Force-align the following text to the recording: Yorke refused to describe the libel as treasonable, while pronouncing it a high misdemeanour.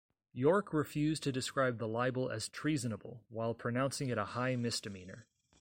Yorke 0.33 0.73
refused 0.73 1.21
to 1.21 1.31
describe 1.31 1.77
the 1.77 1.87
libel 1.87 2.27
as 2.31 2.49
treasonable, 2.49 3.23
while 3.29 3.53
pronouncing 3.53 4.09
it 4.09 4.17
a 4.17 4.25
high 4.33 4.55
misdemeanour. 4.55 5.27